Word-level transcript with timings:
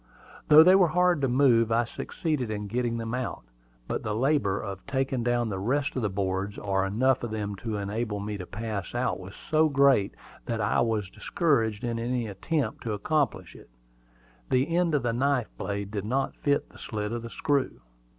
Though 0.47 0.63
they 0.63 0.73
were 0.73 0.87
hard 0.87 1.21
to 1.21 1.27
move, 1.27 1.71
I 1.71 1.83
succeeded 1.83 2.49
in 2.49 2.65
getting 2.65 2.97
them 2.97 3.13
out. 3.13 3.43
But 3.87 4.01
the 4.01 4.15
labor 4.15 4.59
of 4.59 4.83
taking 4.87 5.21
down 5.21 5.49
the 5.49 5.59
rest 5.59 5.95
of 5.95 6.01
the 6.01 6.09
boards, 6.09 6.57
or 6.57 6.87
enough 6.87 7.21
of 7.23 7.29
them 7.29 7.53
to 7.57 7.77
enable 7.77 8.19
me 8.19 8.35
to 8.39 8.47
pass 8.47 8.95
out, 8.95 9.19
was 9.19 9.35
so 9.35 9.69
great 9.69 10.15
that 10.47 10.59
I 10.59 10.79
was 10.81 11.11
discouraged 11.11 11.83
in 11.83 11.97
the 11.97 12.25
attempt 12.25 12.81
to 12.85 12.93
accomplish 12.93 13.55
it. 13.55 13.69
The 14.49 14.75
end 14.75 14.95
of 14.95 15.03
the 15.03 15.13
knife 15.13 15.55
blade 15.55 15.91
did 15.91 16.05
not 16.05 16.33
fit 16.35 16.69
the 16.69 16.79
slit 16.79 17.11
of 17.11 17.21
the 17.21 17.29
screw. 17.29 17.79